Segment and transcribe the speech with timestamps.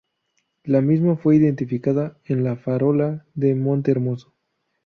[0.63, 4.33] La misma fue identificada en la Farola de Monte Hermoso.